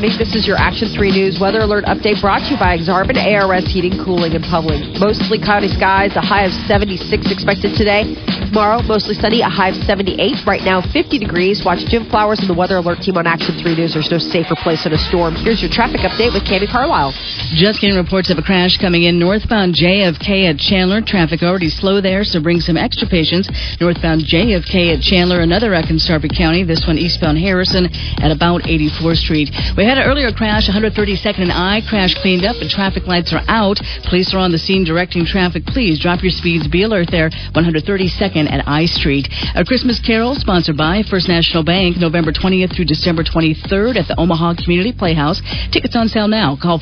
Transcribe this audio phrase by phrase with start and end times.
[0.00, 0.16] Morning.
[0.16, 3.68] This is your Action 3 News weather alert update brought to you by Exarban ARS
[3.68, 4.80] Heating, Cooling, and Public.
[4.96, 8.16] Mostly cloudy skies, a high of 76 expected today.
[8.48, 10.46] Tomorrow, mostly sunny, a high of 78.
[10.46, 11.60] Right now, 50 degrees.
[11.66, 13.92] Watch Jim Flowers and the weather alert team on Action 3 News.
[13.92, 15.36] There's no safer place in a storm.
[15.36, 17.12] Here's your traffic update with Cami Carlisle.
[17.50, 21.02] Just getting reports of a crash coming in northbound JFK at Chandler.
[21.02, 23.50] Traffic already slow there, so bring some extra patience.
[23.80, 26.62] Northbound JFK at Chandler, another wreck in Sarpy County.
[26.62, 27.90] This one eastbound Harrison
[28.22, 29.50] at about 84th Street.
[29.76, 31.82] We had an earlier crash, 132nd and I.
[31.90, 33.80] Crash cleaned up and traffic lights are out.
[34.04, 35.66] Police are on the scene directing traffic.
[35.66, 36.68] Please drop your speeds.
[36.68, 37.30] Be alert there.
[37.30, 39.26] 132nd and I Street.
[39.56, 44.14] A Christmas Carol sponsored by First National Bank, November 20th through December 23rd at the
[44.18, 45.42] Omaha Community Playhouse.
[45.72, 46.54] Tickets on sale now.
[46.54, 46.78] Call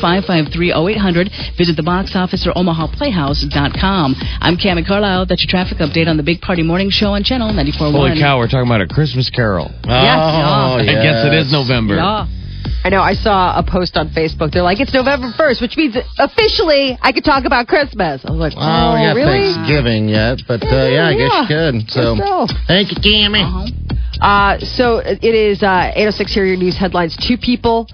[0.00, 1.56] 402-553-0800.
[1.56, 4.14] Visit the box office or omahaplayhouse.com.
[4.40, 5.26] I'm Cami Carlisle.
[5.26, 7.92] That's your traffic update on the Big Party Morning Show on Channel 94.1.
[7.92, 9.68] Holy cow, we're talking about a Christmas carol.
[9.84, 10.80] Yes, yeah.
[10.80, 11.96] I guess it is November.
[11.96, 12.26] Yeah.
[12.82, 13.00] I know.
[13.00, 14.52] I saw a post on Facebook.
[14.52, 18.22] They're like, it's November 1st, which means officially I could talk about Christmas.
[18.24, 19.52] I was like, Oh, oh, we got really?
[19.52, 21.90] Thanksgiving yet, but uh, yeah, I guess you could.
[21.90, 22.46] So, so.
[22.66, 23.44] thank you, Cammy.
[24.20, 27.16] Uh, so it is uh, 806 here, your news headlines.
[27.16, 27.88] Two people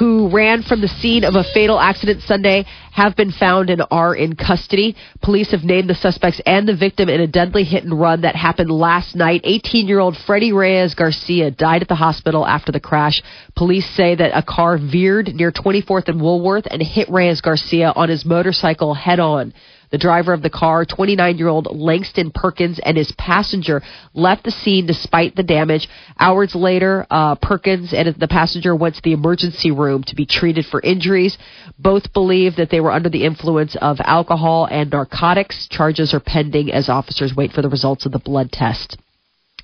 [0.00, 4.14] who ran from the scene of a fatal accident Sunday have been found and are
[4.14, 4.96] in custody.
[5.20, 8.34] Police have named the suspects and the victim in a deadly hit and run that
[8.34, 9.42] happened last night.
[9.44, 13.22] 18 year old Freddie Reyes Garcia died at the hospital after the crash.
[13.54, 18.08] Police say that a car veered near 24th and Woolworth and hit Reyes Garcia on
[18.08, 19.52] his motorcycle head on.
[19.90, 23.82] The driver of the car, 29 year old Langston Perkins, and his passenger
[24.14, 25.88] left the scene despite the damage.
[26.18, 30.64] Hours later, uh, Perkins and the passenger went to the emergency room to be treated
[30.66, 31.36] for injuries.
[31.78, 35.66] Both believe that they were under the influence of alcohol and narcotics.
[35.68, 38.96] Charges are pending as officers wait for the results of the blood test.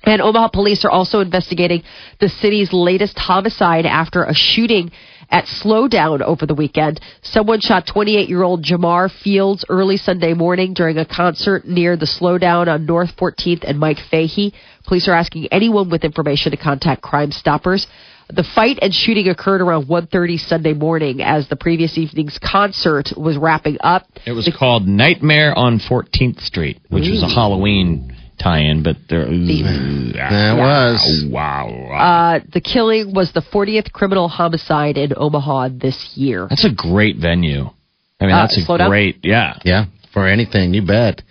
[0.03, 1.83] And Omaha police are also investigating
[2.19, 4.91] the city's latest homicide after a shooting
[5.29, 6.99] at Slowdown over the weekend.
[7.21, 12.05] Someone shot 28 year old Jamar Fields early Sunday morning during a concert near the
[12.05, 14.53] Slowdown on North 14th and Mike Fahey.
[14.85, 17.87] Police are asking anyone with information to contact Crime Stoppers.
[18.29, 23.37] The fight and shooting occurred around 1:30 Sunday morning as the previous evening's concert was
[23.37, 24.05] wrapping up.
[24.25, 29.25] It was called Nightmare on 14th Street, which was a Halloween tie-in, but there.
[29.25, 29.33] There
[30.53, 31.25] it was.
[31.29, 31.67] Wow.
[31.91, 36.47] Uh, the killing was the 40th criminal homicide in Omaha this year.
[36.49, 37.69] That's a great venue.
[38.19, 38.89] I mean, Uh, that's a slow down?
[38.89, 39.19] great.
[39.23, 39.57] Yeah.
[39.63, 41.21] Yeah, for anything, you bet.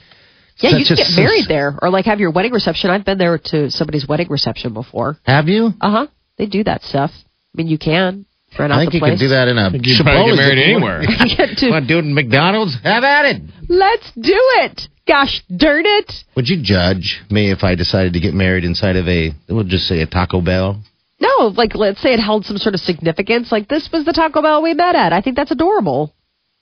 [0.58, 2.90] Yeah, you Such can a- get married there or like have your wedding reception.
[2.90, 5.18] I've been there to somebody's wedding reception before.
[5.24, 5.72] Have you?
[5.80, 6.06] Uh huh.
[6.38, 7.10] They do that stuff.
[7.14, 7.22] I
[7.56, 8.24] mean, you can
[8.58, 9.10] rent out I think the you place.
[9.12, 11.00] can do that in a you'd probably get married anywhere.
[11.36, 12.74] Get to- Want to do it in McDonald's?
[12.84, 13.42] Have at it.
[13.68, 14.88] Let's do it.
[15.06, 16.12] Gosh darn it.
[16.34, 19.86] Would you judge me if I decided to get married inside of a, we'll just
[19.86, 20.82] say a Taco Bell?
[21.20, 23.50] No, like let's say it held some sort of significance.
[23.52, 25.12] Like this was the Taco Bell we met at.
[25.12, 26.12] I think that's adorable.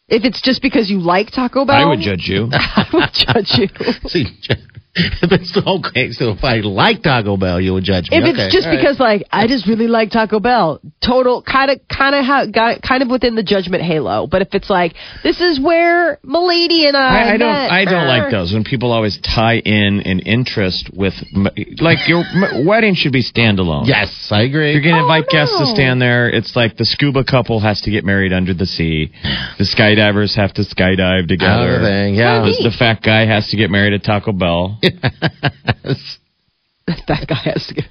[0.08, 2.48] If it's just because you like Taco Bell, I would judge you.
[2.52, 3.68] I would judge you.
[4.08, 4.26] See,
[4.96, 8.18] if it's okay, so if I like Taco Bell, you would judge me.
[8.18, 8.78] If Okay, it's just all right.
[8.80, 12.80] because like I just really like Taco Bell, total kind of kind of ha- got
[12.82, 14.26] kind of within the judgment halo.
[14.26, 17.48] But if it's like this is where Milady and I, I, I don't.
[17.50, 18.08] I don't er.
[18.08, 21.14] like those when people always tie in an interest with,
[21.80, 22.22] like your
[22.64, 23.86] wedding should be standalone.
[23.86, 24.72] Yes, I agree.
[24.72, 26.30] You're going to Oh, invite guests to stand there.
[26.30, 29.10] It's like the scuba couple has to get married under the sea.
[29.58, 31.80] The skydivers have to skydive together.
[31.82, 32.40] Thing, yeah.
[32.42, 34.78] The, the fat guy has to get married at Taco Bell.
[36.86, 37.84] that guy has to get.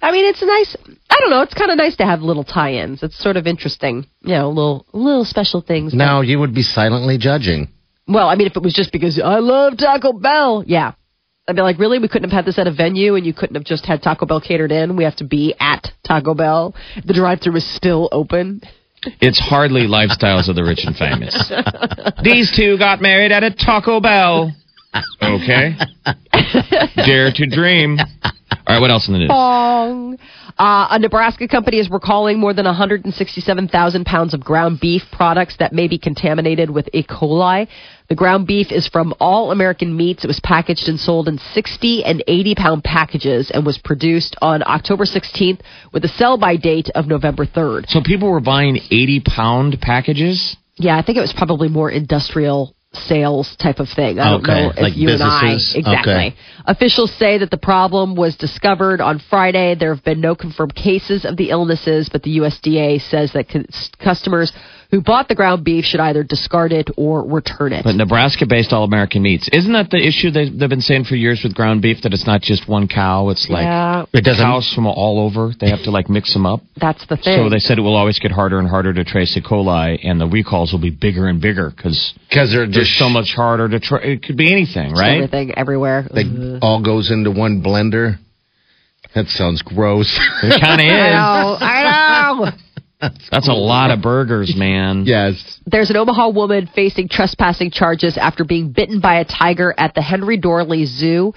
[0.00, 0.76] I mean, it's nice.
[1.10, 1.42] I don't know.
[1.42, 3.02] It's kind of nice to have little tie-ins.
[3.02, 5.92] It's sort of interesting, you know, little little special things.
[5.94, 7.68] now you would be silently judging.
[8.06, 10.92] Well, I mean, if it was just because I love Taco Bell, yeah.
[11.46, 11.98] I'd be like, really?
[11.98, 14.26] We couldn't have had this at a venue and you couldn't have just had Taco
[14.26, 14.96] Bell catered in?
[14.96, 16.74] We have to be at Taco Bell.
[17.04, 18.60] The drive thru is still open.
[19.20, 21.34] It's hardly lifestyles of the rich and famous.
[22.22, 24.52] These two got married at a Taco Bell.
[25.22, 25.76] Okay.
[26.96, 27.98] Dare to dream.
[27.98, 29.28] All right, what else in the news?
[29.28, 30.18] Bong.
[30.58, 35.72] Uh, a Nebraska company is recalling more than 167,000 pounds of ground beef products that
[35.72, 37.04] may be contaminated with E.
[37.04, 37.68] coli.
[38.08, 40.24] The ground beef is from All American Meats.
[40.24, 44.62] It was packaged and sold in 60 and 80 pound packages and was produced on
[44.64, 45.60] October 16th
[45.92, 47.88] with a sell by date of November 3rd.
[47.88, 50.56] So people were buying 80 pound packages?
[50.76, 54.18] Yeah, I think it was probably more industrial sales type of thing.
[54.18, 56.12] I don't Okay, know if like you and I exactly.
[56.12, 56.34] Okay.
[56.66, 59.74] Officials say that the problem was discovered on Friday.
[59.74, 63.90] There have been no confirmed cases of the illnesses, but the USDA says that cus-
[63.98, 64.52] customers
[64.90, 67.84] who bought the ground beef should either discard it or return it.
[67.84, 69.48] But Nebraska based All American Meats.
[69.52, 71.98] Isn't that the issue they, they've been saying for years with ground beef?
[72.02, 74.42] That it's not just one cow, it's like yeah, It doesn't.
[74.42, 75.52] cows from all over.
[75.60, 76.60] They have to like mix them up.
[76.80, 77.36] that's the thing.
[77.36, 79.42] So they said it will always get harder and harder to trace E.
[79.42, 83.08] coli, and the recalls will be bigger and bigger because Because they're there's just so
[83.10, 84.02] much harder to trace.
[84.04, 85.16] It could be anything, Just right?
[85.16, 86.06] Everything everywhere.
[86.12, 86.60] They Ugh.
[86.62, 88.16] all goes into one blender.
[89.14, 90.08] That sounds gross.
[90.42, 91.14] It kind of I is.
[91.14, 91.66] know.
[91.66, 91.82] I
[92.44, 92.50] know.
[93.30, 95.04] That's a lot of burgers, man.
[95.06, 95.60] yes.
[95.66, 100.02] There's an Omaha woman facing trespassing charges after being bitten by a tiger at the
[100.02, 101.32] Henry Doorly Zoo.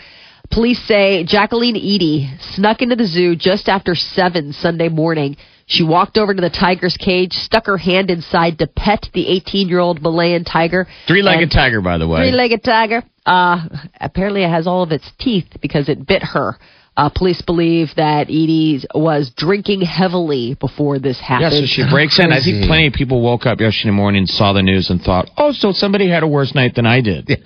[0.50, 5.38] Police say Jacqueline Eady snuck into the zoo just after 7 Sunday morning.
[5.66, 9.70] She walked over to the tiger's cage, stuck her hand inside to pet the 18
[9.70, 10.88] year old Malayan tiger.
[11.08, 12.24] Three-legged tiger, by the way.
[12.24, 13.04] Three-legged tiger.
[13.26, 13.68] Uh,
[14.00, 16.58] apparently, it has all of its teeth because it bit her.
[17.02, 21.42] Uh, police believe that Edie was drinking heavily before this happened.
[21.42, 21.70] Yeah, happened.
[21.70, 22.32] so she breaks in.
[22.32, 25.52] I think plenty of people woke up yesterday morning, saw the news, and thought, "Oh,
[25.52, 27.28] so somebody had a worse night than I did."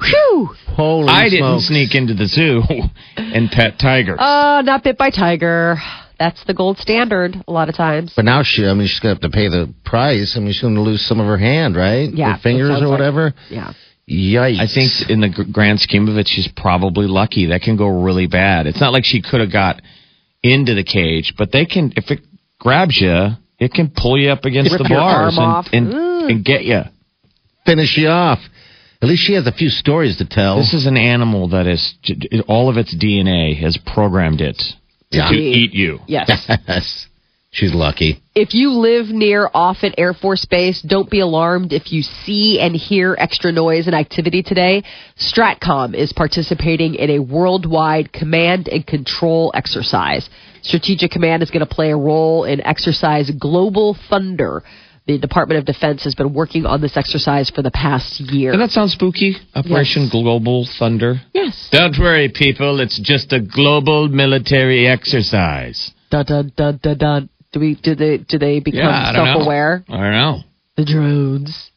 [0.00, 0.50] Whew!
[0.66, 2.60] Holy I didn't sneak into the zoo
[3.16, 4.18] and pet tigers.
[4.20, 5.76] Uh, not bit by tiger.
[6.18, 8.12] That's the gold standard a lot of times.
[8.14, 10.34] But now she, I mean, she's going to have to pay the price.
[10.36, 12.10] I mean, she's going to lose some of her hand, right?
[12.12, 13.34] Yeah, Her fingers it sounds or like- whatever.
[13.48, 13.72] Yeah.
[14.08, 14.60] Yikes.
[14.60, 17.46] I think in the grand scheme of it, she's probably lucky.
[17.46, 18.66] That can go really bad.
[18.66, 19.82] It's not like she could have got
[20.42, 21.92] into the cage, but they can.
[21.96, 22.20] If it
[22.60, 26.64] grabs you, it can pull you up against Rip the bars and, and, and get
[26.64, 26.82] you.
[27.64, 28.38] finish you off.
[29.02, 30.56] At least she has a few stories to tell.
[30.58, 31.94] This is an animal that is
[32.48, 34.62] all of its DNA has programmed it
[35.10, 35.28] Yeah.
[35.30, 35.98] to eat you.
[36.06, 36.30] Yes.
[36.68, 37.06] yes.
[37.56, 38.20] She's lucky.
[38.34, 42.76] if you live near Offutt Air Force Base, don't be alarmed if you see and
[42.76, 44.82] hear extra noise and activity today.
[45.18, 50.28] Stratcom is participating in a worldwide command and control exercise.
[50.60, 54.62] Strategic Command is going to play a role in exercise Global Thunder.
[55.06, 58.50] The Department of Defense has been working on this exercise for the past year.
[58.52, 59.36] Doesn't that sound spooky?
[59.54, 61.22] Operation Global Thunder.
[61.32, 61.68] yes.
[61.72, 62.80] Don't worry, people.
[62.80, 65.92] It's just a global military exercise.
[66.10, 67.28] Dun, dun, dun, dun, dun.
[67.56, 67.74] Do we?
[67.74, 68.18] Do they?
[68.18, 69.32] Do they become Yeah, don't know.
[69.32, 69.82] self-aware?
[69.88, 70.40] I don't know.
[70.76, 71.70] The drones.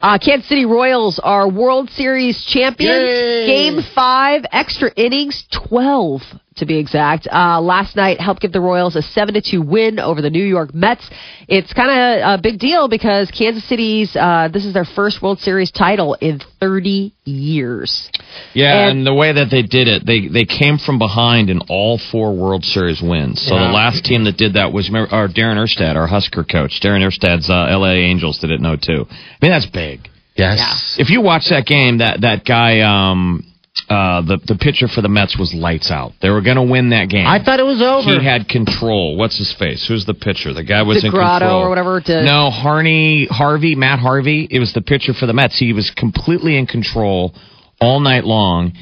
[0.00, 3.02] Uh, Kansas City Royals are World Series champions.
[3.02, 3.46] Yay!
[3.46, 6.22] Game five, extra innings, 12
[6.56, 7.26] to be exact.
[7.32, 10.44] Uh, last night helped give the Royals a 7 to 2 win over the New
[10.44, 11.08] York Mets.
[11.48, 15.40] It's kind of a big deal because Kansas City's, uh, this is their first World
[15.40, 18.08] Series title in 30 years.
[18.52, 21.60] Yeah, And- and, the way that they did it, they they came from behind in
[21.68, 23.42] all four World Series wins.
[23.42, 26.80] So the last team that did that was our Darren Erstad, our Husker coach.
[26.80, 27.94] Darren Erstad's uh, L.A.
[27.96, 29.06] Angels did it no too.
[29.10, 30.08] I mean that's big.
[30.36, 30.96] Yes.
[30.98, 33.44] If you watch that game, that that guy, um,
[33.88, 36.12] uh, the the pitcher for the Mets was lights out.
[36.22, 37.26] They were going to win that game.
[37.26, 38.18] I thought it was over.
[38.20, 39.16] He had control.
[39.16, 39.86] What's his face?
[39.86, 40.52] Who's the pitcher?
[40.52, 41.62] The guy was in DeGrotto control.
[41.62, 44.46] or whatever, to- no, Harney, Harvey, Matt Harvey.
[44.50, 45.58] It was the pitcher for the Mets.
[45.58, 47.34] He was completely in control
[47.80, 48.72] all night long.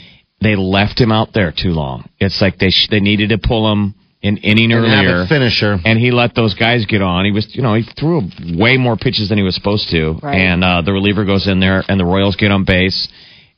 [0.41, 2.09] They left him out there too long.
[2.19, 3.95] It's like they sh- they needed to pull him
[4.25, 5.23] an inning and have earlier.
[5.23, 5.77] a finisher.
[5.85, 7.25] And he let those guys get on.
[7.25, 8.23] He was, you know, he threw
[8.57, 10.19] way more pitches than he was supposed to.
[10.23, 10.37] Right.
[10.37, 13.09] And uh, the reliever goes in there, and the Royals get on base.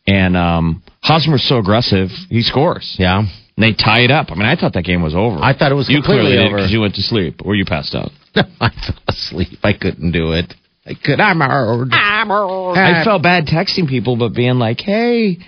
[0.06, 2.96] And um, Hosmer's so aggressive, he scores.
[2.98, 3.18] Yeah.
[3.20, 4.30] And they tie it up.
[4.30, 5.38] I mean, I thought that game was over.
[5.38, 6.56] I thought it was you completely clearly over.
[6.56, 8.10] because you went to sleep or you passed out.
[8.34, 9.58] I fell asleep.
[9.62, 10.52] I couldn't do it.
[10.86, 11.20] I could.
[11.20, 11.88] I'm hard.
[11.92, 15.38] I felt bad texting people, but being like, "Hey,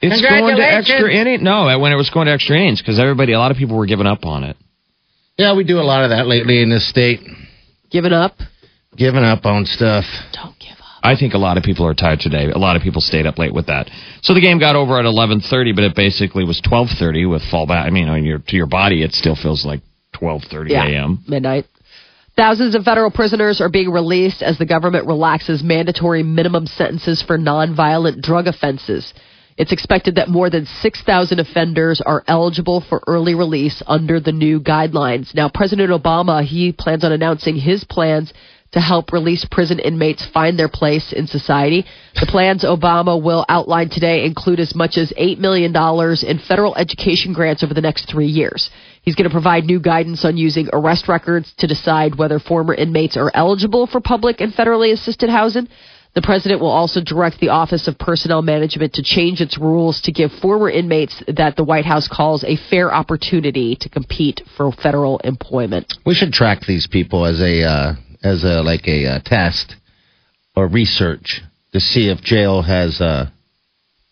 [0.00, 3.32] it's going to extra innings." No, when it was going to extra innings, because everybody,
[3.32, 4.56] a lot of people were giving up on it.
[5.36, 7.20] Yeah, we do a lot of that lately in this state.
[7.90, 8.36] Giving up?
[8.96, 10.04] Giving up on stuff.
[10.32, 10.84] Don't give up.
[11.02, 12.50] I think a lot of people are tired today.
[12.50, 13.88] A lot of people stayed up late with that.
[14.22, 17.42] So the game got over at eleven thirty, but it basically was twelve thirty with
[17.42, 17.84] fallback.
[17.86, 19.80] I mean, on your to your body, it still feels like
[20.12, 20.86] twelve thirty Yeah.
[20.86, 21.24] a.m.
[21.26, 21.66] Midnight.
[22.38, 27.36] Thousands of federal prisoners are being released as the government relaxes mandatory minimum sentences for
[27.36, 29.12] nonviolent drug offenses.
[29.56, 34.60] It's expected that more than 6,000 offenders are eligible for early release under the new
[34.60, 35.34] guidelines.
[35.34, 38.32] Now, President Obama, he plans on announcing his plans
[38.70, 41.86] to help release prison inmates find their place in society.
[42.20, 47.32] The plans Obama will outline today include as much as $8 million in federal education
[47.32, 48.70] grants over the next three years.
[49.02, 53.16] He's going to provide new guidance on using arrest records to decide whether former inmates
[53.16, 55.68] are eligible for public and federally assisted housing.
[56.14, 60.12] The president will also direct the Office of Personnel Management to change its rules to
[60.12, 65.18] give former inmates that the White House calls a fair opportunity to compete for federal
[65.18, 65.94] employment.
[66.04, 69.76] We should track these people as a uh, as a like a uh, test
[70.56, 71.40] or research
[71.72, 73.26] to see if jail has uh,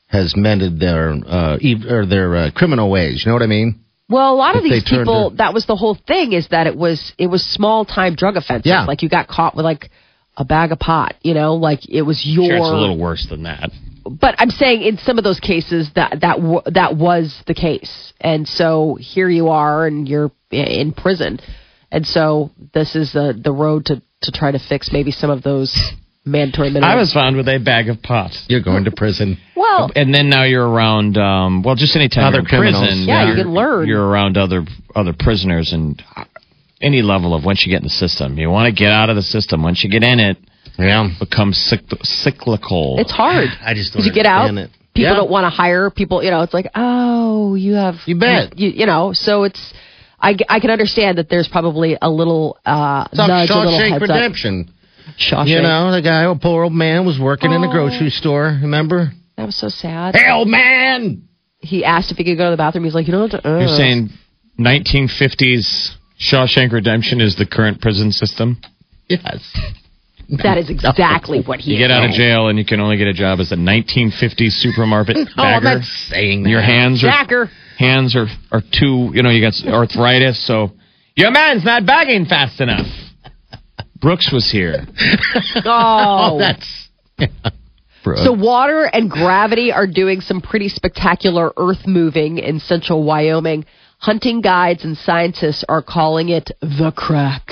[0.06, 1.58] has mended their uh,
[1.90, 3.22] or their uh, criminal ways.
[3.24, 3.80] You know what I mean?
[4.08, 6.76] Well, a lot of these people, to- that was the whole thing, is that it
[6.76, 8.70] was it was small time drug offenses.
[8.70, 8.84] Yeah.
[8.84, 9.90] Like you got caught with like
[10.36, 12.46] a bag of pot, you know, like it was your.
[12.46, 13.70] Sure, it's a little worse than that.
[14.08, 18.12] but I'm saying in some of those cases that that w- that was the case,
[18.20, 21.40] and so here you are, and you're in prison,
[21.90, 25.42] and so this is the the road to to try to fix maybe some of
[25.42, 25.76] those
[26.26, 26.82] mandatory minimums.
[26.82, 28.32] I was found with a bag of pot.
[28.48, 29.38] You're going to prison.
[29.56, 33.22] well, And then now you're around, um, well, just anytime Other you're in prison, Yeah,
[33.22, 33.86] you you're- can learn.
[33.88, 34.64] You're around other
[34.94, 36.02] other prisoners and
[36.80, 39.16] any level of once you get in the system, you want to get out of
[39.16, 39.62] the system.
[39.62, 40.36] Once you get in it,
[40.78, 41.08] Yeah.
[41.18, 42.96] becomes cyc- cyclical.
[42.98, 43.48] it's hard.
[43.64, 44.70] I just don't Because you get out, it.
[44.94, 45.14] people Yeah.
[45.14, 46.22] don't want to hire people.
[46.22, 47.96] You know, it's like, oh, you have.
[48.06, 48.58] You bet.
[48.58, 49.72] You, you know, so it's.
[50.20, 53.78] I, I can understand that there's probably a little uh, It's like nudge, a little
[53.78, 54.60] Shawshank Redemption.
[54.68, 54.74] up.
[55.18, 55.48] Shawshank.
[55.48, 57.72] You know, the guy, a poor old man, was working in the Oh.
[57.72, 58.58] grocery store.
[58.62, 59.12] Remember?
[59.36, 60.14] that was so sad.
[60.16, 61.22] Hell, man!
[61.60, 62.84] He asked if he could go to the bathroom.
[62.84, 63.34] He's like, you know what?
[63.44, 64.10] Uh, You're saying
[64.58, 68.58] 1950s Shawshank Redemption is the current prison system?
[69.08, 69.52] Yes.
[70.42, 71.72] that is exactly what he.
[71.72, 74.52] You get out of jail and you can only get a job as a 1950s
[74.52, 75.78] supermarket Oh, I'm bagger.
[75.78, 76.50] not saying that.
[76.50, 77.50] Your hands are Jacker.
[77.78, 80.70] hands are are too you know you got arthritis so
[81.14, 82.86] your man's not bagging fast enough.
[84.00, 84.86] Brooks was here.
[85.64, 86.88] Oh, That's.
[88.14, 93.64] So water and gravity are doing some pretty spectacular earth moving in central Wyoming.
[93.98, 97.48] Hunting guides and scientists are calling it the crack.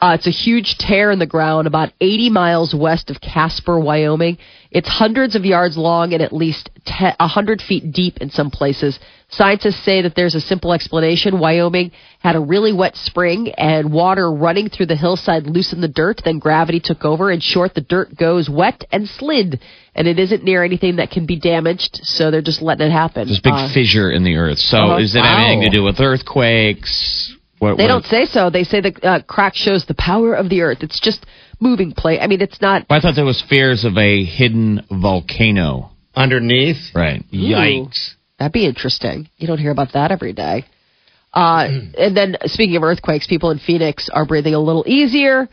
[0.00, 4.38] Uh, it's a huge tear in the ground about 80 miles west of Casper, Wyoming.
[4.74, 8.98] It's hundreds of yards long and at least te- 100 feet deep in some places.
[9.28, 11.38] Scientists say that there's a simple explanation.
[11.38, 16.22] Wyoming had a really wet spring and water running through the hillside loosened the dirt.
[16.24, 17.30] Then gravity took over.
[17.30, 19.60] In short, the dirt goes wet and slid,
[19.94, 22.00] and it isn't near anything that can be damaged.
[22.02, 23.28] So they're just letting it happen.
[23.28, 24.58] There's a big Uh, fissure in the earth.
[24.58, 24.96] So Uh-huh.
[24.98, 27.32] is it have anything to do with earthquakes?
[27.60, 28.50] What, They what- don't say so.
[28.50, 30.82] They say the uh, crack shows the power of the earth.
[30.82, 31.24] It's just
[31.64, 32.20] moving plate.
[32.20, 32.86] I mean, it's not.
[32.90, 35.90] I thought there was fears of a hidden volcano.
[36.14, 36.94] Underneath.
[36.94, 37.24] Right.
[37.32, 38.10] Yikes.
[38.38, 39.28] That'd be interesting.
[39.36, 40.64] You don't hear about that every day.
[41.32, 41.66] Uh,
[41.98, 45.48] and then, speaking of earthquakes, people in Phoenix are breathing a little easier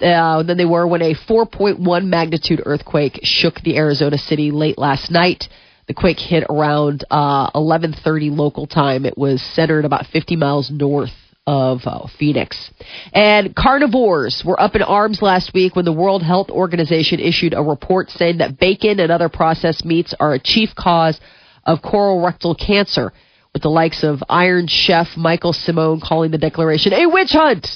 [0.00, 5.10] uh, than they were when a 4.1 magnitude earthquake shook the Arizona city late last
[5.10, 5.44] night.
[5.88, 9.06] The quake hit around uh, 11:30 local time.
[9.06, 11.10] It was centered about 50 miles north
[11.46, 12.70] of uh, Phoenix.
[13.12, 17.62] And carnivores were up in arms last week when the World Health Organization issued a
[17.62, 21.20] report saying that bacon and other processed meats are a chief cause
[21.64, 23.12] of colorectal cancer,
[23.52, 27.66] with the likes of Iron Chef Michael Symon calling the declaration a witch hunt.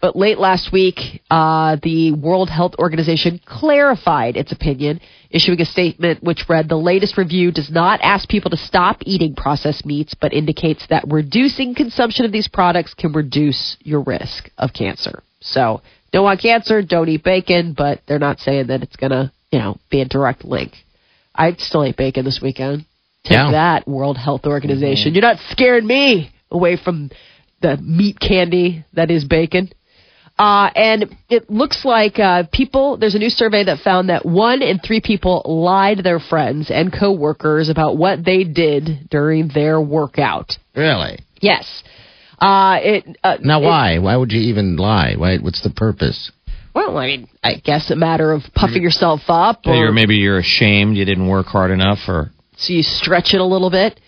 [0.00, 5.00] But late last week, uh, the World Health Organization clarified its opinion,
[5.30, 9.34] issuing a statement which read The latest review does not ask people to stop eating
[9.34, 14.72] processed meats, but indicates that reducing consumption of these products can reduce your risk of
[14.72, 15.22] cancer.
[15.40, 15.80] So,
[16.12, 19.58] don't want cancer, don't eat bacon, but they're not saying that it's going to, you
[19.58, 20.72] know, be a direct link.
[21.34, 22.84] I still ate bacon this weekend.
[23.24, 23.50] Take Yeah.
[23.50, 25.14] that, World Health Organization.
[25.14, 27.10] You're not scaring me away from
[27.60, 29.70] the meat candy that is bacon.
[30.38, 34.60] Uh, and it looks like uh, people, there's a new survey that found that one
[34.60, 39.80] in three people lied to their friends and coworkers about what they did during their
[39.80, 40.52] workout.
[40.74, 41.20] Really?
[41.40, 41.82] Yes.
[42.38, 43.98] Uh, it, uh, Now, it- why?
[43.98, 45.14] Why would you even lie?
[45.16, 45.38] Why?
[45.38, 46.30] What's the purpose?
[46.74, 50.36] well, I mean, I guess a matter of puffing yourself up, or Or maybe you're
[50.38, 53.98] ashamed you didn't work hard enough, or so you stretch it a little bit.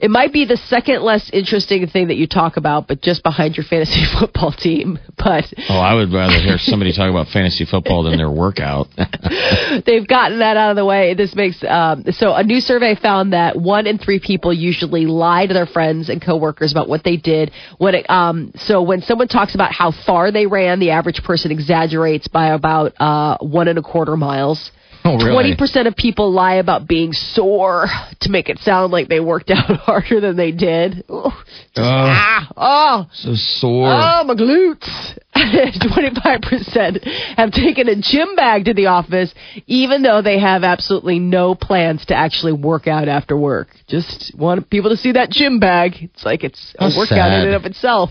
[0.00, 3.56] It might be the second less interesting thing that you talk about, but just behind
[3.56, 4.98] your fantasy football team.
[5.16, 8.88] But oh, I would rather hear somebody talk about fantasy football than their workout.
[9.86, 11.14] they've gotten that out of the way.
[11.14, 15.46] This makes um, so a new survey found that one in three people usually lie
[15.46, 17.50] to their friends and coworkers about what they did.
[17.78, 21.50] When it, um, so when someone talks about how far they ran, the average person
[21.50, 24.70] exaggerates by about uh, one and a quarter miles.
[25.08, 25.32] Oh, really?
[25.32, 27.86] Twenty percent of people lie about being sore
[28.20, 31.04] to make it sound like they worked out harder than they did.
[31.10, 31.30] Ooh,
[31.74, 33.88] just, ah, oh, So sore.
[33.88, 35.18] Oh, my glutes.
[35.38, 37.04] 25%
[37.36, 39.32] have taken a gym bag to the office,
[39.66, 43.68] even though they have absolutely no plans to actually work out after work.
[43.86, 45.94] Just want people to see that gym bag.
[46.02, 48.10] It's like it's a How workout in and of itself.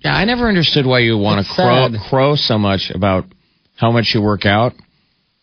[0.00, 3.24] Yeah, I never understood why you want to crow, crow so much about
[3.76, 4.74] how much you work out.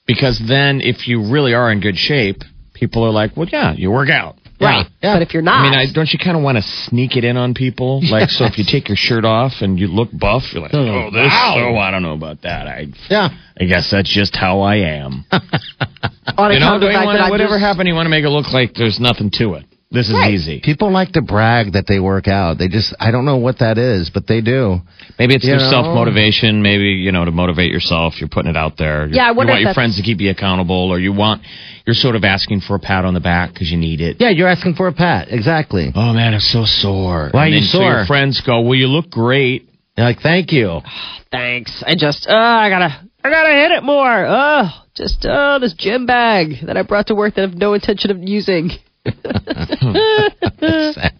[0.06, 2.42] Because then, if you really are in good shape,
[2.74, 4.86] people are like, "Well, yeah, you work out." Right.
[5.02, 5.16] Yeah.
[5.16, 7.24] But if you're not, I mean, I, don't you kind of want to sneak it
[7.26, 8.02] in on people?
[8.10, 11.10] Like, so if you take your shirt off and you look buff, you're like, "Oh,
[11.12, 12.68] this, oh, I don't know about that.
[12.68, 13.30] I, Yeah.
[13.60, 16.98] I guess that's just how I am." on you know, account of the don't you
[16.98, 19.32] fact wanna- that whatever just- happened, you want to make it look like there's nothing
[19.40, 19.66] to it.
[19.94, 20.34] This is Right.
[20.34, 20.60] easy.
[20.60, 22.58] People like to brag that they work out.
[22.58, 24.82] They just, I don't know what that is, but they do.
[25.20, 26.64] Maybe it's You their self motivation.
[26.64, 28.20] Maybe you know to motivate yourself.
[28.20, 29.06] You're putting it out there.
[29.06, 31.44] You're- Yeah, I you want your friends to keep you accountable, or you want
[31.86, 34.18] you're sort of asking for a pat on the back because you need it.
[34.20, 35.28] Yeah, you're asking for a pat.
[35.30, 35.92] Exactly.
[35.94, 37.30] Oh man, I'm so sore.
[37.32, 37.92] Why are you then So sore?
[37.94, 40.82] your friends go, "Well, you look great." You're like, thank you.
[41.32, 41.84] Thanks.
[41.86, 44.26] I just, uh, I gotta, I gotta hit it more.
[44.28, 47.74] Oh, just, oh, this gym bag that I brought to work that I have no
[47.76, 48.72] intention of using.
[49.06, 49.24] Sad.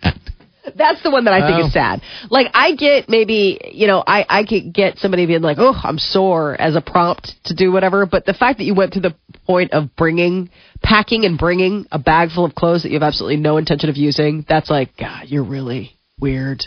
[0.76, 1.68] That's the one that I think Oh.
[1.68, 2.02] is sad.
[2.30, 6.00] Like I get maybe you know I I could get somebody being like oh I'm
[6.00, 9.14] sore as a prompt to do whatever, but the fact that you went to the
[9.46, 10.50] point of bringing
[10.82, 13.98] packing and bringing a bag full of clothes that you have absolutely no intention of
[13.98, 16.64] using, that's like God, you're really weird.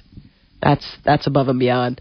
[0.62, 2.00] That's that's above and beyond.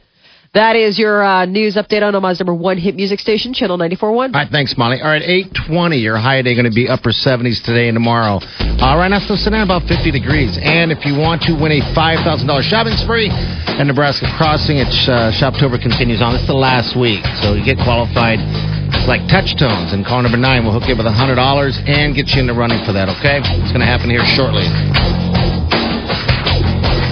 [0.56, 4.08] That is your uh, news update on Omaha's number one hit music station, Channel 94.1.
[4.08, 5.04] All right, thanks, Molly.
[5.04, 8.40] All right, 820, your high day going to be upper 70s today and tomorrow.
[8.40, 10.56] Uh, right now, still sitting at about 50 degrees.
[10.56, 12.24] And if you want to win a $5,000
[12.72, 16.40] shopping spree at Nebraska Crossing, it's uh, Shoptober continues on.
[16.40, 18.40] It's the last week, so you get qualified.
[18.40, 21.36] It's like touch tones, and call number nine We'll hook you up with $100
[21.84, 23.44] and get you into running for that, okay?
[23.44, 24.64] It's going to happen here shortly.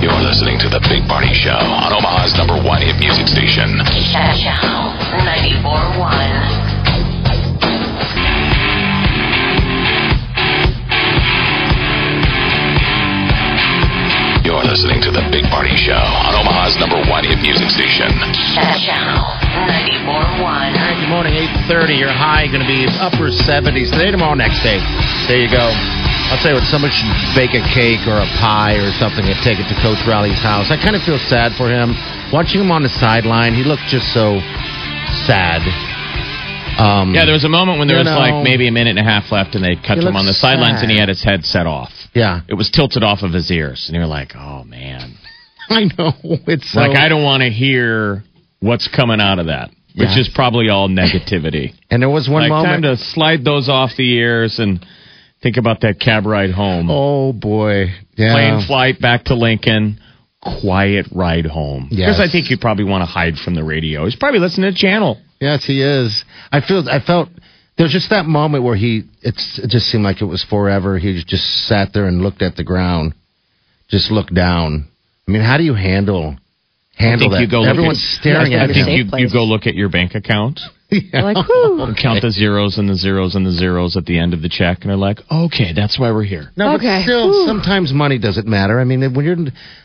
[0.04, 3.80] You're listening to The Big Party Show on Omaha's number one hit music station.
[4.12, 4.92] Channel
[5.24, 7.63] 94.1.
[14.44, 18.12] You're listening to The Big Party Show on Omaha's number one hit music station.
[18.52, 19.24] Channel
[20.04, 20.04] 94.1.
[20.04, 21.32] All right, good morning,
[21.72, 21.96] 830.
[21.96, 24.84] Your high going to be upper 70s today, tomorrow, next day.
[25.32, 25.72] There you go.
[26.34, 29.38] I'll tell you what, somebody should bake a cake or a pie or something and
[29.46, 30.74] take it to Coach Riley's house.
[30.74, 31.93] I kind of feel sad for him.
[32.34, 34.41] Watching him on the sideline, he looked just so
[35.30, 35.62] sad.
[36.82, 39.00] Um, Yeah, there was a moment when there was know- like maybe a minute and
[39.00, 40.89] a half left, and they cut him on the looks sidelines, sad.
[40.89, 41.91] and he had his head set off.
[42.15, 45.13] yeah, It was tilted off of his ears, and you're like, "Oh man!"
[45.69, 46.13] I know.
[46.48, 48.24] It's so, like I don't want to hear
[48.60, 50.19] what's coming out of that, which Yeah.
[50.19, 51.74] is probably all negativity.
[51.91, 53.00] And there was one like time moment.
[53.00, 54.84] to slide those off the ears and
[55.43, 56.88] think about that cab ride home.
[56.89, 58.34] oh boy, yeah.
[58.34, 59.99] Plane flight back to Lincoln.
[60.62, 61.88] Quiet ride home.
[61.89, 62.10] Yes.
[62.17, 64.03] Because I think you probably want to hide from the radio.
[64.03, 65.21] He's probably listening to channel.
[65.39, 66.25] Yes, he is.
[66.51, 66.84] I feel.
[66.89, 67.29] I felt.
[67.77, 69.03] There's just that moment where he.
[69.21, 69.58] It's.
[69.63, 70.97] It just seemed like it was forever.
[70.99, 73.13] He just sat there and looked at the ground,
[73.88, 74.89] just looked down.
[75.27, 76.36] I mean, how do you handle
[76.97, 77.41] handle I think that?
[77.41, 79.88] you go Everyone's at- staring I at a think you, you go look at your
[79.89, 80.60] bank account.
[81.13, 81.93] You're like, whoo.
[82.01, 84.79] count the zeros and the zeros and the zeros at the end of the check,
[84.82, 86.99] and they're like, "Okay, that's why we're here." No, Okay.
[86.99, 87.47] but still, Whew.
[87.47, 88.79] sometimes money doesn't matter.
[88.79, 89.38] I mean, when you're,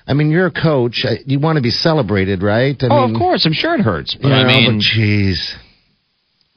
[0.07, 1.05] I mean, you're a coach.
[1.27, 2.77] You want to be celebrated, right?
[2.83, 5.55] I oh, mean, of course, I'm sure it hurts, but you I mean, jeez,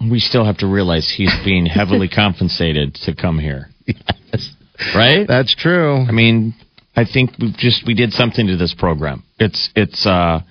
[0.09, 4.51] we still have to realize he's being heavily compensated to come here, yes,
[4.95, 5.27] right?
[5.27, 5.97] that's true.
[5.97, 6.53] I mean,
[6.95, 9.23] I think we just we did something to this program.
[9.39, 10.41] It's it's uh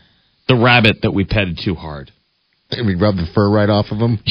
[0.48, 2.10] the rabbit that we petted too hard.
[2.72, 4.18] We rub the fur right off of them.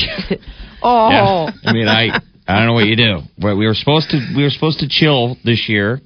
[0.82, 1.10] Oh.
[1.12, 1.52] Yeah.
[1.66, 3.20] I mean, I I don't know what you do.
[3.38, 6.00] But we were supposed to we were supposed to chill this year.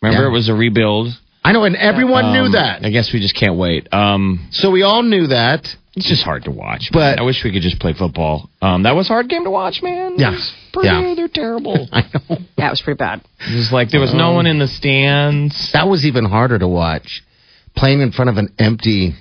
[0.00, 0.28] Remember, Yeah.
[0.30, 1.08] it was a rebuild.
[1.44, 2.82] I know, and everyone knew Um, that.
[2.86, 3.92] I guess we just can't wait.
[3.92, 5.68] Um, So we all knew that.
[5.94, 6.88] It's just hard to watch.
[6.90, 7.18] But- man.
[7.18, 8.48] I wish we could just play football.
[8.62, 10.14] Um, that was a hard game to watch, man.
[10.16, 10.38] Yeah.
[10.72, 11.14] Purdue, Yeah.
[11.14, 11.86] they're terrible.
[11.92, 12.38] I know.
[12.56, 13.20] Yeah, was pretty bad.
[13.46, 15.70] It was like there was no one in the stands.
[15.74, 17.22] That was even harder to watch.
[17.76, 19.14] Playing in front of an empty,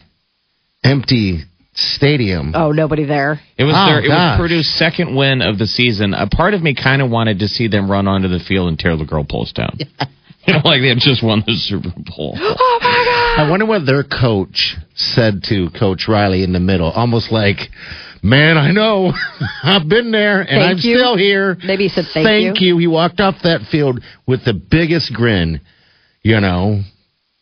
[0.83, 1.43] empty
[1.73, 2.53] stadium.
[2.55, 3.39] Oh, nobody there.
[3.57, 4.39] It was Oh, their, it gosh.
[4.39, 6.13] was Purdue's second win of the season.
[6.13, 8.77] A part of me kind of wanted to see them run onto the field and
[8.79, 9.77] tear the girl post down.
[10.45, 12.37] you know, like they just won the Super Bowl.
[12.39, 13.47] Oh my god!
[13.47, 16.91] I wonder what their coach said to Coach Riley in the middle.
[16.91, 17.57] Almost like,
[18.21, 19.11] man, I know.
[19.63, 20.97] I've been there and Thank I'm you.
[20.97, 21.57] still here.
[21.63, 22.75] Maybe he said thank you.
[22.75, 22.77] you.
[22.77, 25.61] He walked off that field with the biggest grin,
[26.21, 26.81] you know.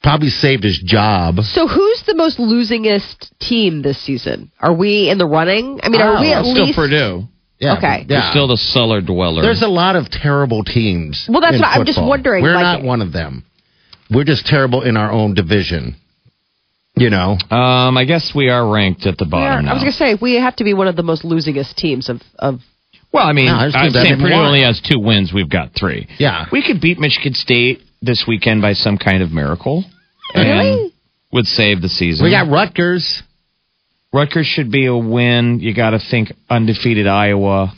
[0.03, 1.41] Probably saved his job.
[1.41, 4.51] So who's the most losingest team this season?
[4.59, 5.79] Are we in the running?
[5.83, 7.27] I mean, are Oh, we at It's still least Purdue.
[7.59, 8.05] Yeah, Okay.
[8.07, 8.31] They're Yeah.
[8.31, 9.43] still the cellar dweller.
[9.43, 11.27] There's a lot of terrible teams.
[11.29, 13.43] Well, that's in what I'm just wondering, We're like- not one of them.
[14.09, 15.95] We're just terrible in our own division.
[16.97, 17.37] You know.
[17.51, 19.97] um, I guess we are ranked at the We are- bottom I was going to
[19.97, 22.59] say we have to be one of the most losingest teams of of.
[23.13, 25.31] Well, I mean, No, I just I'm think saying didn't Purdue only has two wins.
[25.31, 26.07] We've got three.
[26.17, 26.45] Yeah.
[26.51, 29.83] We could beat Michigan State this weekend by some kind of miracle.
[30.33, 30.93] And Really?
[31.31, 32.23] would save the season.
[32.25, 33.21] We got Rutgers.
[34.13, 35.59] Rutgers should be a win.
[35.61, 37.73] You got to think undefeated Iowa.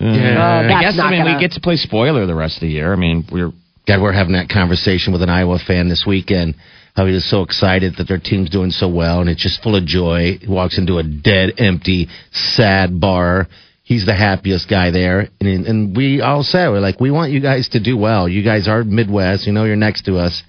[0.00, 0.76] Uh, Yeah.
[0.76, 2.92] I guess I mean gonna- we get to play spoiler the rest of the year.
[2.92, 3.52] I mean we're
[3.86, 6.54] God, we're having that conversation with an Iowa fan this weekend.
[6.96, 9.76] How he was so excited that their team's doing so well, and it's just full
[9.76, 10.38] of joy.
[10.40, 13.46] He walks into a dead, empty, sad bar.
[13.86, 17.38] He's the happiest guy there, and and we all said we're like, we want you
[17.40, 18.28] guys to do well.
[18.28, 19.46] You guys are Midwest.
[19.46, 20.42] You know, you're next to us.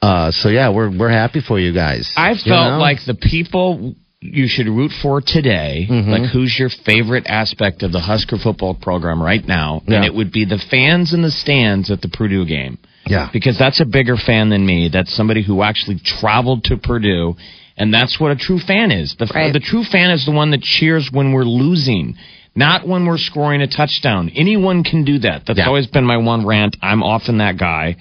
[0.00, 2.12] Uh, so yeah, we're we're happy for you guys.
[2.16, 2.78] I You felt know?
[2.78, 6.10] like the people you should root for today, Mm-hmm.
[6.10, 10.32] like who's your favorite aspect of the Husker football program right now, and it would
[10.32, 12.78] be the fans in the stands at the Purdue game.
[13.06, 14.88] yeah, because that's a bigger fan than me.
[14.92, 17.36] That's somebody who actually traveled to Purdue,
[17.76, 19.14] and that's what a true fan is.
[19.18, 19.52] The, Right.
[19.52, 22.16] the true fan is the one that cheers when we're losing,
[22.54, 24.30] not when we're scoring a touchdown.
[24.34, 25.46] Anyone can do that.
[25.46, 25.66] That's Yeah.
[25.66, 26.76] always been my one rant.
[26.82, 27.96] I'm often that guy.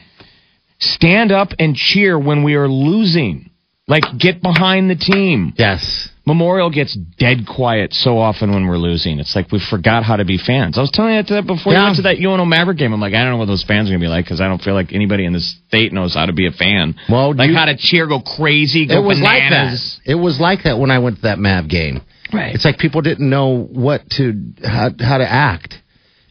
[0.80, 3.50] Stand up and cheer when we are losing.
[3.88, 5.54] Like, get behind the team.
[5.58, 6.10] yes.
[6.24, 9.20] Memorial gets dead quiet so often when we're losing.
[9.20, 10.78] It's like we forgot how to be fans.
[10.78, 11.86] I was telling you that before you Yeah.
[11.86, 12.94] went to that UNO Maverick game.
[12.94, 14.48] I'm like, I don't know what those fans are going to be like because I
[14.48, 16.94] don't feel like anybody in this state knows how to be a fan.
[17.10, 19.50] Well, like you- how to cheer, go crazy, go It was like that.
[19.50, 20.00] bananas.
[20.06, 22.02] It was like that when I went to that Mav game.
[22.34, 22.56] Right.
[22.56, 25.76] It's like people didn't know what to how, how to act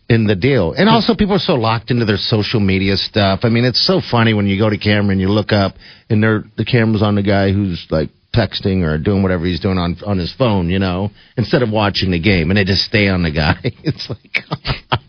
[0.09, 3.41] in the deal, and also people are so locked into their social media stuff.
[3.43, 5.75] I mean, it's so funny when you go to camera and you look up
[6.09, 9.79] and they're, the camera's on the guy who's like texting or doing whatever he's doing
[9.79, 13.09] on on his phone, you know, instead of watching the game, and they just stay
[13.09, 13.57] on the guy.
[13.83, 14.45] It's like.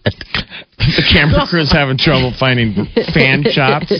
[0.97, 2.73] the camera crew's having trouble finding
[3.13, 3.91] fan shots.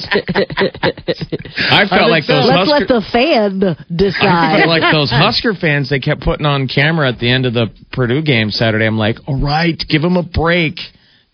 [1.72, 4.58] I felt like those Let's Husker, let the fan I decide.
[4.60, 7.68] felt like those Husker fans they kept putting on camera at the end of the
[7.92, 8.86] Purdue game Saturday.
[8.86, 10.80] I'm like, all right, give them a break.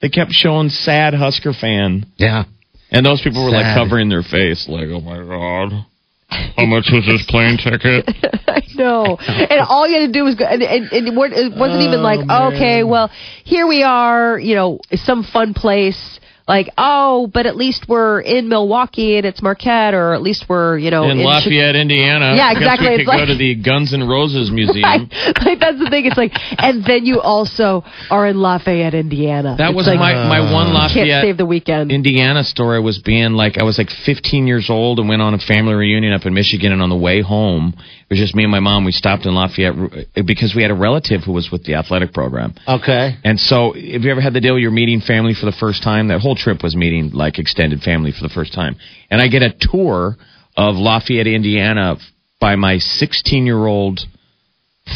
[0.01, 2.05] They kept showing sad Husker fan.
[2.17, 2.43] yeah.
[2.89, 5.85] And those people were like covering their face, like, "Oh my god,
[6.29, 8.05] how much was this plane ticket?"
[8.47, 9.17] I know.
[9.17, 11.81] And all you had to do was go, and, and, and it weren't- it wasn't
[11.81, 13.09] even like, oh, okay, well,
[13.43, 16.19] here we are, you know, some fun place.
[16.47, 20.77] Like, oh, but at least we're in Milwaukee and it's Marquette, or at least we're,
[20.77, 22.35] you know, In Chi- Lafayette, Indiana.
[22.37, 22.87] Yeah, exactly.
[22.87, 24.81] we It's could go to the Guns N' Roses Museum.
[24.83, 25.11] Right.
[25.47, 26.05] Like that's the thing.
[26.05, 29.55] It's like, and then you also are in Lafayette, Indiana.
[29.57, 31.21] That It's was like, my my one can't Lafayette.
[31.23, 31.91] save the weekend.
[31.91, 35.39] Indiana story was being like I was like 15 years old and went on a
[35.39, 37.73] family reunion up in Michigan and on the way home
[38.09, 40.71] it was just me and my mom we stopped in Lafayette uh, because we had
[40.71, 43.15] a relative who was with the athletic program Okay.
[43.23, 46.07] and so have you ever had the deal you're meeting family for the first time
[46.07, 48.75] that whole trip was meeting like extended family for the first time
[49.11, 50.15] and I get a tour
[50.55, 51.97] of Lafayette Indiana
[52.39, 53.99] by my 16 year old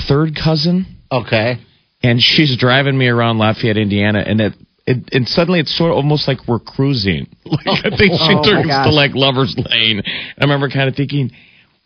[0.07, 1.57] third cousin Okay.
[2.01, 4.53] and she's driving me around Lafayette, Indiana, and it,
[4.87, 7.27] it and suddenly it's sort of almost like we're cruising.
[7.45, 10.01] Like I think she Oh, turns to like Lovers Lane.
[10.05, 11.31] I remember kind of thinking,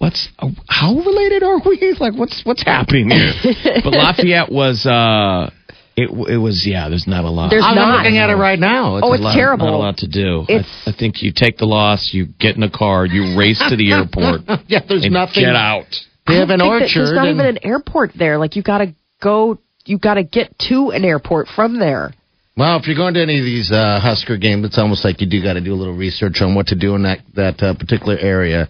[0.06, 0.30] "What's
[0.68, 1.96] how related are we?
[2.00, 3.34] Like what's what's happening here?"
[3.84, 4.86] but Lafayette was.
[4.86, 5.50] uh
[5.98, 6.90] it, it was yeah.
[6.90, 7.50] There's not a lot.
[7.52, 8.00] There's I'm not.
[8.04, 9.00] looking at it right now.
[9.02, 9.66] Oh, it's lot- terrible.
[9.68, 10.42] not a lot to do.
[10.50, 13.64] I, It's- I think you take the loss, you get in a car, you race
[13.70, 15.44] to the airport, Yeah, there's and nothing.
[15.46, 15.86] get out.
[16.28, 17.00] They have an think that orchard.
[17.00, 18.38] There's not and- even an airport there.
[18.38, 19.58] Like you got to go.
[19.86, 22.12] You got to get to an airport from there.
[22.58, 25.28] Well, if you're going to any of these uh, Husker games, it's almost like you
[25.30, 27.74] do got to do a little research on what to do in that that uh,
[27.76, 28.68] particular area.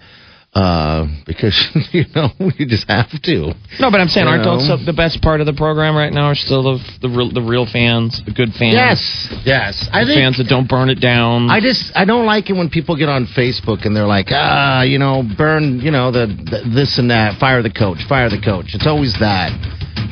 [0.56, 1.54] Uh, because
[1.92, 3.54] you know you just have to.
[3.80, 4.58] No, but I'm saying, aren't know?
[4.58, 6.28] those the best part of the program right now?
[6.28, 9.90] Are still the the real, the real fans, the good fans, Yes, yes.
[9.92, 11.50] I think fans that don't burn it down.
[11.50, 14.84] I just I don't like it when people get on Facebook and they're like, ah,
[14.84, 18.42] you know, burn, you know, the, the this and that, fire the coach, fire the
[18.42, 18.74] coach.
[18.74, 19.52] It's always that,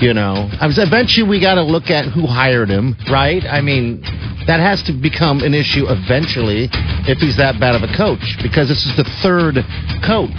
[0.02, 0.50] you know.
[0.60, 3.44] I was eventually we got to look at who hired him, right?
[3.46, 4.02] I mean,
[4.48, 6.68] that has to become an issue eventually
[7.08, 9.64] if he's that bad of a coach because this is the third
[10.04, 10.33] coach,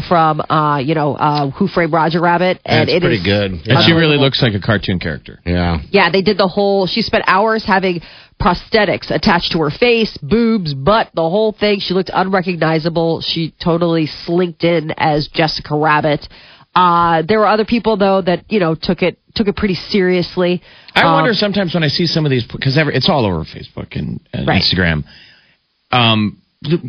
[0.00, 2.60] from, uh, you know, uh, Who Framed Roger Rabbit.
[2.64, 3.52] And That's it pretty is good.
[3.66, 5.40] And she really looks like a cartoon character.
[5.44, 5.78] Yeah.
[5.90, 6.86] Yeah, they did the whole.
[6.86, 8.00] She spent hours having
[8.40, 11.80] prosthetics attached to her face, boobs, butt, the whole thing.
[11.80, 13.20] She looked unrecognizable.
[13.20, 16.26] She totally slinked in as Jessica Rabbit.
[16.74, 20.62] Uh, there were other people though that you know took it took it pretty seriously.
[20.94, 23.96] I Um, wonder sometimes when I see some of these because it's all over Facebook
[23.96, 24.62] and, and Right.
[24.62, 25.04] Instagram.
[25.90, 26.38] Um,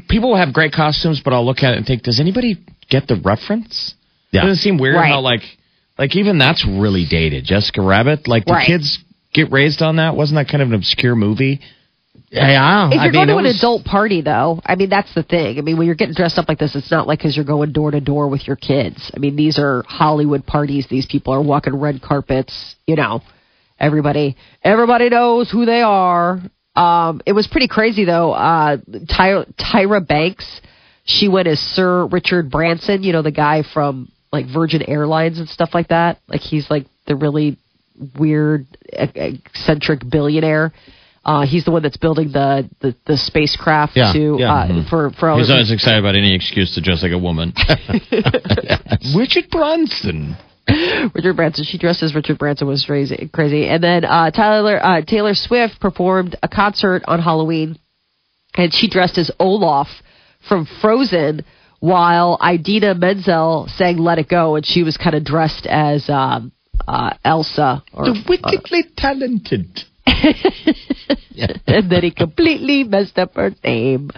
[0.07, 2.59] people have great costumes, but I'll look at it and think, does anybody
[2.91, 3.95] get the reference?
[4.31, 4.41] Yeah.
[4.41, 5.09] Doesn't it seem weird Right.
[5.11, 5.41] how like
[5.97, 7.45] like even that's really dated.
[7.45, 8.67] Jessica Rabbit, like the Right.
[8.67, 8.99] kids
[9.33, 10.15] get raised on that.
[10.15, 11.59] Wasn't that kind of an obscure movie?
[12.29, 12.87] Yeah.
[12.87, 15.57] If you're mean, going to an was- adult party, though, I mean that's the thing.
[15.57, 17.71] I mean, when you're getting dressed up like this, it's not like because you're going
[17.73, 19.11] door to door with your kids.
[19.15, 20.87] I mean, these are Hollywood parties.
[20.89, 22.75] These people are walking red carpets.
[22.87, 23.21] You know,
[23.79, 26.41] everybody everybody knows who they are.
[26.75, 28.31] Um, it was pretty crazy though.
[28.31, 30.61] Uh, Tyra, Tyra Banks,
[31.19, 33.03] she went as Sir Richard Branson.
[33.03, 36.19] You know, the guy from like Virgin Airlines and stuff like that.
[36.27, 37.57] Like he's like the really
[38.17, 40.71] weird, eccentric billionaire.
[41.23, 44.53] Uh, he's the one that's building the the, the spacecraft Yeah, to yeah.
[44.53, 44.89] uh, Mhm.
[44.89, 47.53] for for He's always excited about any excuse to dress like a woman.
[49.15, 50.35] Richard Branson.
[51.13, 51.65] Richard Branson.
[51.65, 53.67] She dressed as Richard Branson was crazy, crazy.
[53.67, 57.77] And then uh, Tyler uh, Taylor Swift performed a concert on Halloween,
[58.55, 59.87] and she dressed as Olaf
[60.47, 61.45] from Frozen,
[61.79, 66.51] while Idina Menzel sang "Let It Go," and she was kind of dressed as um,
[66.87, 67.83] uh, Elsa.
[67.93, 69.81] Or, The wickedly talented.
[70.07, 74.11] and then he completely messed up her name.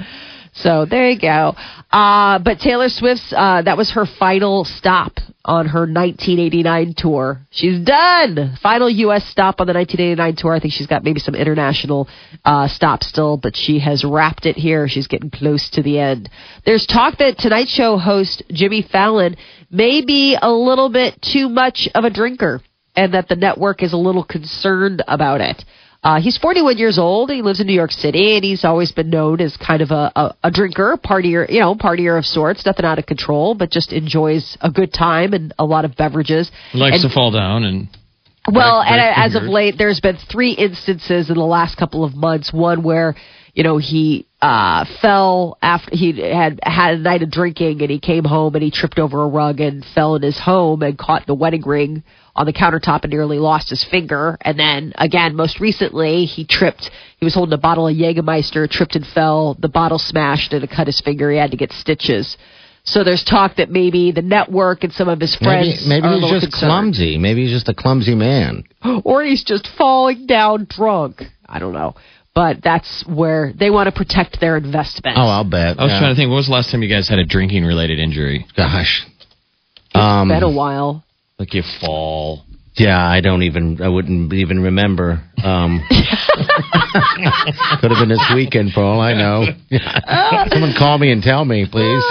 [0.56, 1.56] So there you go.
[1.92, 5.14] Uh, but Taylor Swift's uh, that was her final stop
[5.46, 7.42] on her 1989 tour.
[7.50, 8.58] She's done.
[8.62, 9.26] Final U.S.
[9.26, 10.54] stop on the 1989 tour.
[10.54, 12.08] I think she's got maybe some international
[12.46, 14.88] uh, stops still, but she has wrapped it here.
[14.88, 16.30] She's getting close to the end.
[16.66, 19.36] There's talk that Tonight Show host Jimmy Fallon
[19.70, 22.62] may be a little bit too much of a drinker,
[22.96, 25.64] and that the network is a little concerned about it.
[26.04, 27.32] Uh, he's 41 years old.
[27.32, 30.12] He lives in New York City, and he's always been known as kind of a,
[30.16, 32.66] a, a drinker, partier, you know, partier of sorts.
[32.66, 36.52] Nothing out of control, but just enjoys a good time and a lot of beverages.
[36.74, 37.88] Likes And- to fall down and
[38.52, 42.04] well, Right, and right as of late, there's been three instances in the last couple
[42.04, 42.52] of months.
[42.52, 43.16] One where
[43.54, 48.02] you know he uh, fell after he had had a night of drinking, and he
[48.02, 51.26] came home and he tripped over a rug and fell in his home and caught
[51.26, 52.04] the wedding ring
[52.36, 54.38] on the countertop and nearly lost his finger.
[54.42, 56.90] And then again, most recently, he tripped.
[57.20, 59.56] He was holding a bottle of Jägermeister, tripped and fell.
[59.60, 61.32] The bottle smashed and it cut his finger.
[61.32, 62.36] He had to get stitches.
[62.86, 66.22] So there's talk that maybe the network and some of his friends maybe are he's
[66.24, 66.70] little just concerned.
[66.70, 67.18] clumsy.
[67.18, 68.64] Maybe he's just a clumsy man.
[69.06, 71.22] or he's just falling down drunk.
[71.48, 71.96] I don't know.
[72.36, 75.18] But that's where they want to protect their investment.
[75.20, 75.80] Oh, I'll bet.
[75.80, 76.00] I was yeah.
[76.00, 76.30] trying to think.
[76.30, 78.48] When was the last time you guys had a drinking related injury?
[78.58, 79.06] Gosh.
[79.86, 81.04] It's Um, been a while.
[81.40, 82.44] Like you fall.
[82.76, 83.82] Yeah, I don't even.
[83.82, 85.22] I wouldn't even remember.
[85.44, 89.46] Um, could have been this weekend for all I know.
[90.52, 92.04] Someone call me and tell me, please.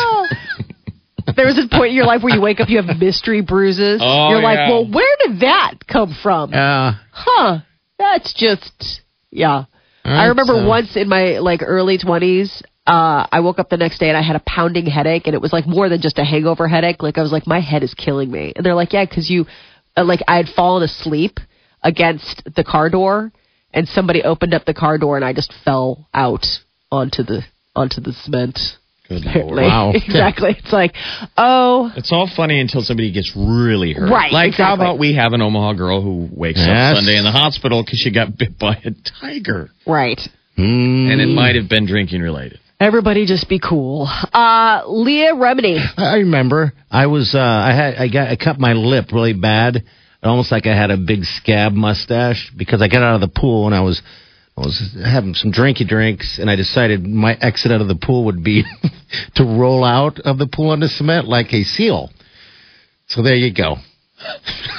[1.37, 4.01] There was a point in your life where you wake up, you have mystery bruises.
[4.05, 4.71] Oh, You're like, yeah.
[4.71, 6.53] well, where did that come from?
[6.53, 6.95] Yeah.
[7.13, 7.59] huh?
[7.99, 9.65] That's just yeah.
[10.05, 13.99] I remember so- once in my like early twenties, uh, I woke up the next
[13.99, 16.25] day and I had a pounding headache, and it was like more than just a
[16.25, 17.03] hangover headache.
[17.03, 19.47] Like I was like, my head is killing me, and they're like, yeah, because you,
[19.97, 21.39] uh, like I had fallen asleep
[21.83, 23.33] against the car door,
[23.73, 26.45] and somebody opened up the car door, and I just fell out
[26.91, 27.43] onto the
[27.75, 28.59] onto the cement.
[29.11, 29.93] Wow.
[29.95, 30.57] exactly.
[30.59, 30.95] It's like,
[31.37, 34.11] oh, It's all funny until somebody gets really hurt.
[34.11, 36.69] Right, Like, how about we have an Omaha girl who wakes Yes.
[36.69, 39.69] up Sunday in the hospital because she got bit by a tiger.
[39.87, 40.19] right.
[40.57, 41.11] Hmm.
[41.11, 42.59] And it might have been drinking related.
[42.83, 44.09] Everybody just be cool.
[44.09, 45.79] Uh, Leah Remini.
[45.97, 46.73] I remember.
[46.91, 47.33] I was.
[47.33, 47.95] Uh, I had.
[47.95, 48.27] I got.
[48.27, 49.85] I cut my lip really bad.
[50.21, 53.67] Almost like I had a big scab mustache because I got out of the pool
[53.67, 54.03] and I was.
[54.57, 58.25] I was having some drinky drinks, and I decided my exit out of the pool
[58.25, 58.65] would be
[59.37, 62.11] to roll out of the pool on the cement like a seal.
[63.07, 63.77] So there you go.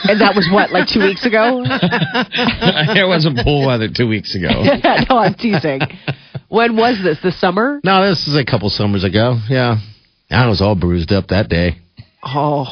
[0.04, 1.64] And that was what, like two weeks ago?
[1.66, 4.62] it was a pool weather two weeks ago.
[5.10, 5.80] no, I'm teasing.
[6.54, 7.18] When was this?
[7.24, 7.82] The summer?
[7.84, 9.40] No, this is a couple summers ago.
[9.50, 9.78] Yeah,
[10.30, 11.78] I was all bruised up that day.
[12.24, 12.66] Oh,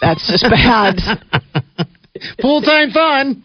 [0.00, 0.96] that's just bad.
[2.40, 3.44] Full time fun.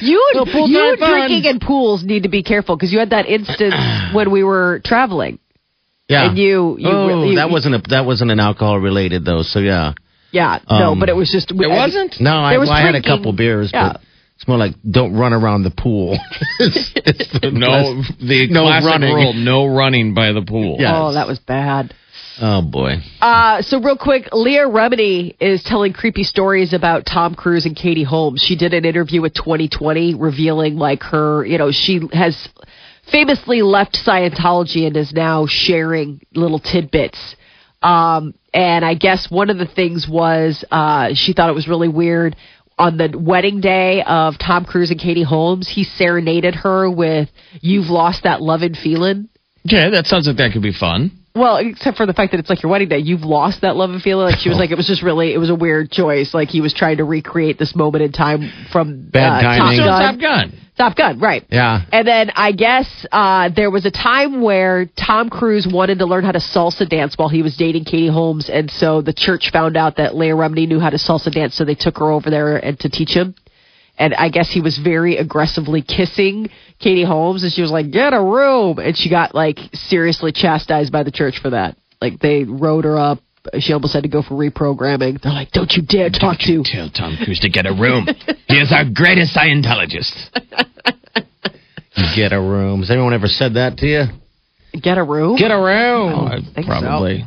[0.00, 1.10] You full-time you fun.
[1.28, 3.74] drinking in pools need to be careful because you had that instance
[4.14, 5.38] when we were traveling.
[6.08, 6.28] Yeah.
[6.30, 9.42] And you- you oh, you- that wasn't a that wasn't an alcohol related though.
[9.42, 9.92] So yeah.
[10.32, 11.50] Yeah, no, Um, but it was just.
[11.50, 12.18] It wasn't?
[12.18, 13.92] No, I, was well, I had a couple beers, Yeah.
[13.92, 14.00] but
[14.42, 16.18] it's more like don't run around the pool.
[16.58, 19.14] it's, it's the No, less- the no classic running.
[19.14, 20.78] rule: no running by the pool.
[20.80, 21.00] Yeah.
[21.00, 21.94] Oh, that was bad.
[22.40, 22.96] Oh boy.
[23.20, 28.02] Uh, so real quick, Leah Remini is telling creepy stories about Tom Cruise and Katie
[28.02, 28.42] Holmes.
[28.42, 32.48] She did an interview with 2020 revealing like her, you know, she has
[33.12, 37.36] famously left Scientology and is now sharing little tidbits.
[37.82, 41.88] Um, and I guess one of the things was uh, she thought it was really
[41.88, 42.34] weird.
[42.82, 47.28] On the wedding day of Tom Cruise and Katie Holmes, he serenaded her with
[47.60, 49.28] "You've Lost That Lovin' Feeling."
[49.64, 51.12] Okay, that sounds like that could be fun.
[51.34, 53.90] Well, except for the fact that it's like your wedding day, you've lost that love
[53.90, 54.26] and feeling.
[54.26, 56.34] Like she was like, it was just really, it was a weird choice.
[56.34, 59.78] Like he was trying to recreate this moment in time from Bad uh, timing.
[59.78, 60.12] So Top Gun.
[60.12, 60.58] Top Gun.
[60.76, 61.44] Top Gun, right?
[61.50, 61.82] Yeah.
[61.92, 66.24] And then I guess uh, there was a time where Tom Cruise wanted to learn
[66.24, 69.76] how to salsa dance while he was dating Katie Holmes, and so the church found
[69.76, 72.56] out that Leah Remini knew how to salsa dance, so they took her over there
[72.56, 73.34] and to teach him.
[74.02, 78.12] And I guess he was very aggressively kissing Katie Holmes, and she was like, "Get
[78.12, 81.76] a room," and she got like seriously chastised by the church for that.
[82.00, 83.20] Like they wrote her up.
[83.60, 85.22] She almost had to go for reprogramming.
[85.22, 88.08] They're like, "Don't you dare talk to." Tell Tom Cruise to get a room.
[88.48, 90.12] he is our greatest Scientologist.
[92.16, 92.80] Get a room.
[92.80, 94.04] Has anyone ever said that to you?
[94.82, 95.36] Get a room.
[95.36, 96.26] Get a room.
[96.26, 96.80] I think so.
[96.80, 97.24] probably.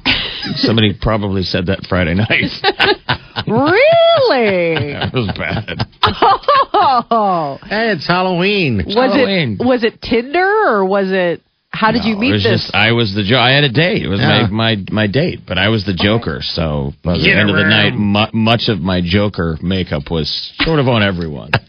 [0.56, 2.52] Somebody probably said that Friday night.
[3.48, 4.94] really?
[4.94, 5.88] that was bad.
[6.04, 7.58] Oh.
[7.64, 8.84] Hey, it's Halloween.
[8.86, 9.58] Was Halloween.
[9.60, 11.42] it was it Tinder or was it?
[11.70, 12.62] How did you meet it was this?
[12.64, 14.02] Just, I was the jo- I had a date.
[14.04, 14.48] It was Yeah.
[14.50, 16.40] my, my my date, but I was the Joker.
[16.42, 20.54] So by the Get end of the night, mu- much of my Joker makeup was
[20.62, 21.52] sort of on everyone.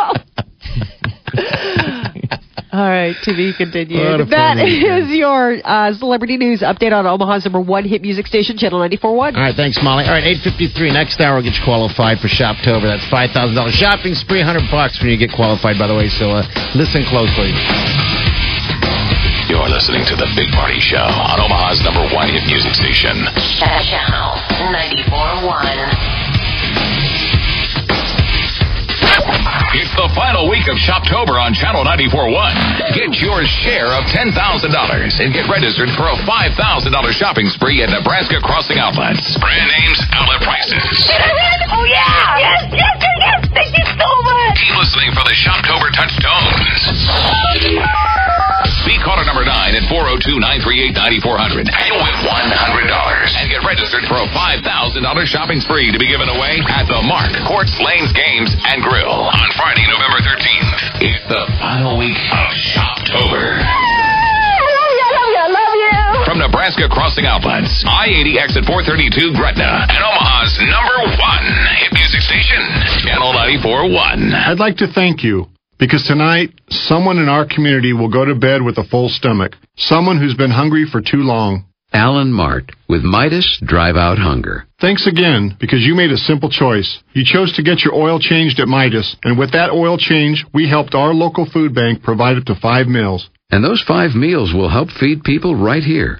[0.00, 0.14] Oh,
[2.78, 3.98] All right, to be continued.
[3.98, 8.02] What a That fun is your uh, celebrity news update on Omaha's number one hit
[8.02, 9.02] music station, Channel 94.1.
[9.02, 10.04] All right, thanks, Molly.
[10.06, 10.92] All right, eight fifty three.
[10.94, 12.86] Next hour, will get you qualified for Shoptober.
[12.86, 15.74] That's five thousand dollars shopping spree, hundred bucks when you get qualified.
[15.74, 16.46] By the way, so uh,
[16.78, 17.50] listen closely.
[19.50, 23.26] You're listening to The Big Party Show on Omaha's number one hit music station.
[23.58, 24.38] Channel
[24.70, 26.17] 94.1.
[29.76, 32.96] It's the final week of Shoptober on Channel 94.1.
[32.96, 36.56] Get your share of $10,000 and get registered for a $5,000
[37.12, 39.36] shopping spree at Nebraska Crossing Outlets.
[39.36, 41.12] Brand names, outlet prices.
[41.70, 42.38] Oh yeah!
[42.38, 43.48] Yes, yes, yes, yes!
[43.52, 44.56] Thank you so much!
[44.56, 46.80] Keep listening for the Shoptober touchstones.
[47.12, 48.17] Oh,
[48.86, 51.66] Be caller number 9 at 402-938-9400.
[51.66, 52.30] And you'll win $100.
[53.34, 54.62] And get registered for a $5,000
[55.26, 59.48] shopping spree to be given away at the Mark, Courts, Lanes, Games, and Grill on
[59.58, 61.02] Friday, November 13th.
[61.02, 63.58] It's the final week of Shoptober.
[66.24, 71.46] From Nebraska Nebraska Crossing Outlets, I-80 exit 432 Gretna, and Omaha's number one
[71.80, 72.60] hit music station,
[73.08, 74.34] Channel 94.1.
[74.34, 75.48] I'd like to thank you
[75.78, 79.52] because tonight someone in our community will go to bed with a full stomach.
[79.76, 81.64] Someone who's been hungry for too long.
[81.92, 84.66] Alan Mart with Midas Drive Out Hunger.
[84.78, 87.02] Thanks again because you made a simple choice.
[87.14, 90.68] You chose to get your oil changed at Midas, and with that oil change, we
[90.68, 93.30] helped our local food bank provide up to five meals.
[93.50, 96.16] And those five meals will help feed people right here.